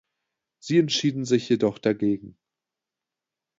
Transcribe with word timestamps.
Sie 0.57 0.79
entschieden 0.79 1.25
sich 1.25 1.47
jedoch 1.47 1.77
dagegen. 1.77 2.35